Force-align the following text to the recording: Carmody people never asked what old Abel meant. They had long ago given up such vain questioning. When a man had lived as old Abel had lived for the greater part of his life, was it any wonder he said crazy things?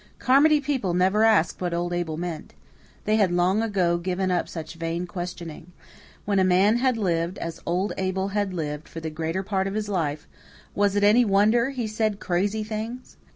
Carmody 0.17 0.59
people 0.59 0.95
never 0.95 1.23
asked 1.23 1.61
what 1.61 1.75
old 1.75 1.93
Abel 1.93 2.17
meant. 2.17 2.55
They 3.05 3.17
had 3.17 3.31
long 3.31 3.61
ago 3.61 3.99
given 3.99 4.31
up 4.31 4.49
such 4.49 4.73
vain 4.73 5.05
questioning. 5.05 5.73
When 6.25 6.39
a 6.39 6.43
man 6.43 6.77
had 6.77 6.97
lived 6.97 7.37
as 7.37 7.61
old 7.67 7.93
Abel 7.99 8.29
had 8.29 8.51
lived 8.51 8.87
for 8.89 8.99
the 8.99 9.11
greater 9.11 9.43
part 9.43 9.67
of 9.67 9.75
his 9.75 9.89
life, 9.89 10.27
was 10.73 10.95
it 10.95 11.03
any 11.03 11.23
wonder 11.23 11.69
he 11.69 11.85
said 11.85 12.19
crazy 12.19 12.63
things? 12.63 13.15